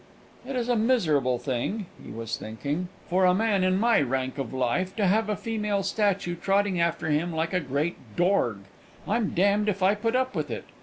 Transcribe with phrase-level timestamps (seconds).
[0.47, 4.51] "It is a miserable thing," he was thinking, "for a man in my rank of
[4.51, 8.61] life to have a female statue trotting after him like a great dorg.
[9.07, 10.65] I'm d d if I put up with it!